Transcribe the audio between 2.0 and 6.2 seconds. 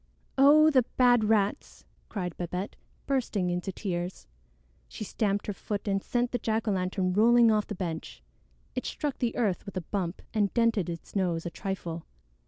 cried Babette, bursting into tears. She stamped her foot and